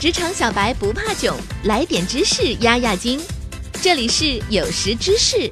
[0.00, 3.20] 职场小白不怕囧，来点知识压压惊。
[3.82, 5.46] 这里是有识知识，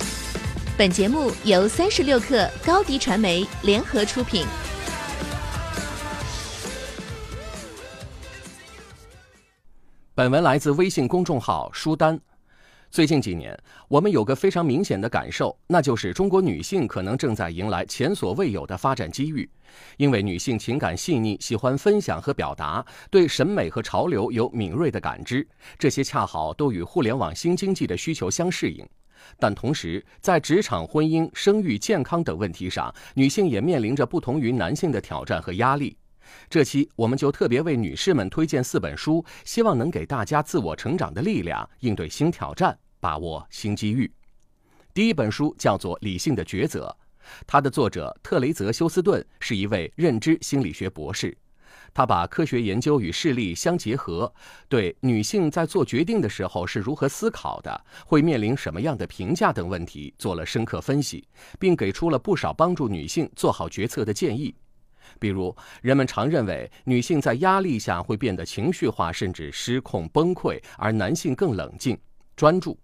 [0.74, 4.46] 本节目由三十六克高低传媒联合出品。
[10.14, 12.18] 本文来自微信公众号书单。
[12.90, 19.48] 最近几年，我们有个非常明显的感受，那就是中国女性可能正在迎来前所未有的发展机遇。
[19.98, 25.46] 因为女性情感细腻，喜欢分享和表达，对审美和潮流有敏锐的感知，
[25.78, 28.86] 这些恰好都与互联网新经济的需求相适应。
[29.38, 35.96] 但同时，在职场、婚姻、生育、健康等问题上，女性也面临着不同于男性的挑战和压力。
[36.50, 44.10] 这期我们就特别为女士们推荐四本书，希望能给大家自我成长的力量，应对新挑战，把握新机遇。
[44.94, 46.94] 第一本书叫做《理性的抉择》，
[47.46, 51.36] 它的作者特雷泽·休斯顿是一位认知心理学博士，
[51.94, 54.32] 他把科学研究与事例相结合，
[54.68, 61.26] 对女性在做决定的时候是如何思考的，会面临什么样的评价等问题做了深刻分析，
[61.58, 64.54] 并给出了不少帮助女性做好决策的建议。
[65.18, 71.98] 比如，人们常认为女性在压力下会变得情绪化，甚至失控崩溃，而男性更冷静、
[72.36, 72.78] 专注。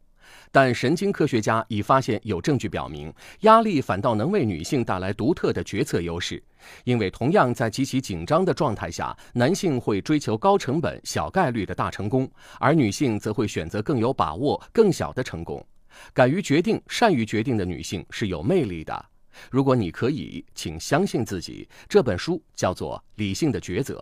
[0.50, 6.42] 但神经科学家已发现，有证据表明，压力反倒能为女性带来独特的决策优势。
[6.84, 15.64] 因为同样在极其紧张的状态下，男性会追求高成本、小概率的大成功，而女性则会选择更有把握、更小的成功。
[16.12, 19.06] 敢于决定、善于决定的女性是有魅力的。
[19.50, 21.69] 如果你可以，请相信自己。
[21.89, 23.95] 这本书叫做《理性的抉择》，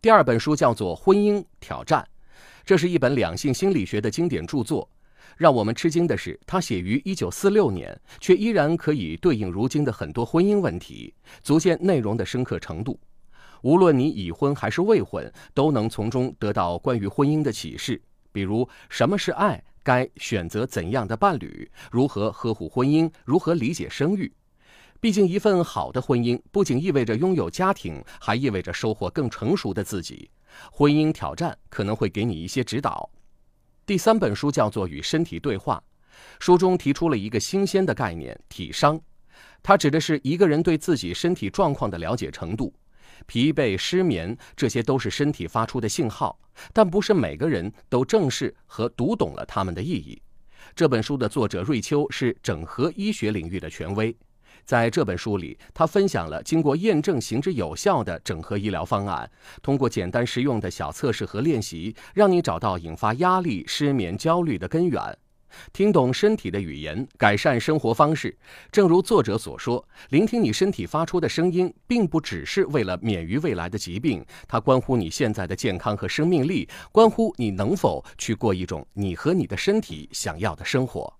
[0.00, 2.00] 第二本书叫做《婚姻挑战》，
[2.64, 4.88] 这是一本两性心理学的经典著作。
[5.36, 12.98] 让我们吃惊的是，它写于1946年，却依然可以对应如今的很多婚姻问题，足见内容的深刻程度。
[13.62, 18.00] 无论你已婚还是未婚，都能从中得到关于婚姻的启示，
[18.30, 24.30] 比如什么是爱，该选择怎样的伴侣，如何呵护婚姻，如何理解生育。
[25.00, 30.30] 毕竟，一份好的婚姻不仅意味着拥有家庭，还意味着收获更成熟的自己。
[30.70, 33.10] 婚姻挑战可能会给你一些指导。
[33.86, 35.82] 第三本书叫做《与身体对话》，
[36.42, 38.98] 书中提出了一个新鲜的概念——体商。
[39.62, 42.72] 它指的是一个人对自己身体状况的了解程度。
[43.26, 46.38] 疲惫、失眠，这些都是身体发出的信号，
[46.72, 50.20] 但不是每个人都正视和读懂了它们的意义。
[50.74, 54.16] 这本书的作者瑞秋是整合医学领域的权威。
[54.64, 59.30] 在这本书里，他分享了经过验证、行之有效的整合医疗方案，
[59.62, 65.00] 通过简单实用的小测试和练习，让你找到引发压力、失眠、焦虑的根源，
[65.72, 68.36] 听懂身体的语言，改善生活方式。
[68.72, 81.12] 正如作者所说，聆听你身体发出的声音，并不只是为了免于未来的疾病，它关乎你现在的健康和生命力，关乎你能否去过一种你和你的身体想要的生活。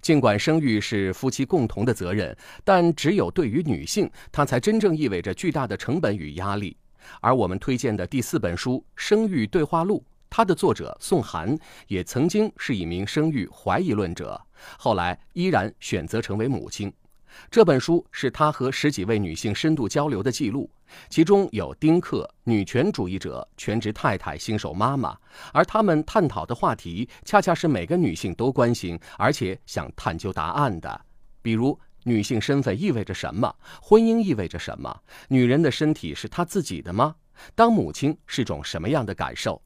[0.00, 6.76] 尽管生育是夫妻共同的责任，但只有对于女性，它才真正意味着巨大的成本与压力。
[7.20, 11.58] 而我们推荐的第四本书《生育对话录》，它的作者宋涵
[11.88, 14.40] 也曾经是一名生育怀疑论者，
[14.78, 16.92] 后来依然选择成为母亲。
[17.50, 20.70] 这本书是他和十几位女性深度交流的记录，
[21.08, 25.16] 其中有丁克、女权主义者、全职太太、新手妈妈，
[25.52, 31.00] 而他们探讨的话题恰恰是每个女性都关心而且想探究答案的，
[31.42, 34.94] 比如女性身份意味着什么，婚姻意味着什么，
[35.28, 37.14] 女人的身体是她自己的吗？
[37.54, 39.60] 当母亲是种什么样的感受？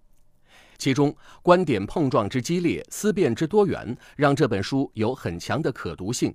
[0.76, 6.34] 其中观点碰撞之激烈，思辨之多元，让这本书有很强的可读性。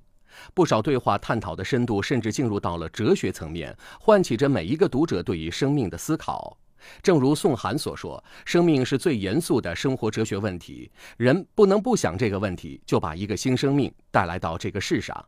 [0.53, 6.57] 不少对话探讨的深度，甚至进入到了哲学层面，唤起着每一个读者对于生命的思考。
[7.03, 15.25] 正如宋涵所说：“生命是最严肃的生活哲学问题，人不能不想这个问题，就把一个新生命带来到这个世上。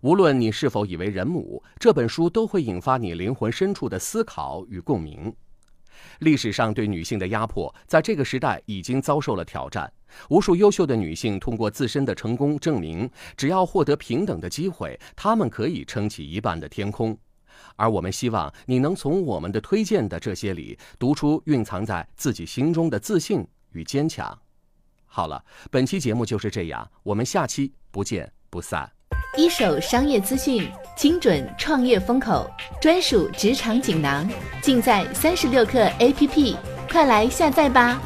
[0.00, 5.34] 无论你是否以为人母，这本书都会引发你灵魂深处的思考与共鸣。”
[6.20, 9.92] 历史上对女性的压迫，在这个时代已经遭受了挑战。
[10.30, 17.16] 无数优秀的女性通过自身的成功证明，只要获得平等的机会，她们可以撑起一半的天空。
[17.76, 24.38] 而我们希望你能从我们的推荐的这些里，读出蕴藏在自己心中的自信与坚强。
[25.06, 28.95] 好了，本期节目就是这样，我们下期不见不散。
[29.36, 30.66] 一手商业资讯，
[30.96, 32.50] 精准创业风口，
[32.80, 34.26] 专属职场锦囊，
[34.62, 36.56] 尽在三十六课 APP，
[36.90, 38.00] 快来下载吧。